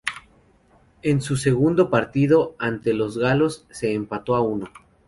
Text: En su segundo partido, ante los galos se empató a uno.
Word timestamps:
En 1.03 1.21
su 1.21 1.35
segundo 1.37 1.91
partido, 1.91 2.55
ante 2.57 2.95
los 2.95 3.19
galos 3.19 3.67
se 3.69 3.93
empató 3.93 4.33
a 4.35 4.41
uno. 4.41 4.71